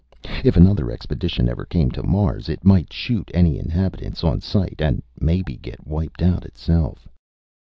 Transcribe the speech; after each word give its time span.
If 0.43 0.57
another 0.57 0.89
expedition 0.89 1.47
ever 1.47 1.63
came 1.63 1.91
to 1.91 2.01
Mars, 2.01 2.49
it 2.49 2.65
might 2.65 2.91
shoot 2.91 3.29
any 3.35 3.59
inhabitants 3.59 4.23
on 4.23 4.41
sight, 4.41 4.77
and 4.79 5.03
maybe 5.19 5.57
get 5.57 5.85
wiped 5.85 6.23
out 6.23 6.43
itself. 6.43 7.07